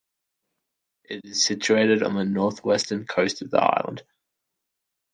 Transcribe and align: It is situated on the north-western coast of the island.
It 1.03 1.25
is 1.25 1.43
situated 1.43 2.01
on 2.01 2.15
the 2.15 2.25
north-western 2.25 3.05
coast 3.05 3.43
of 3.43 3.51
the 3.51 3.59
island. 3.61 4.01